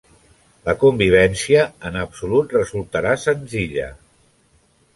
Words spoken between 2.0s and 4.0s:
absolut resultarà senzilla.